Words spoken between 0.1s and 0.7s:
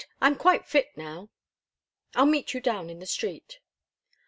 I'm quite